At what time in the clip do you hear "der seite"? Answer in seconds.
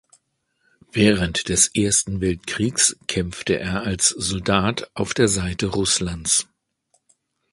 5.13-5.67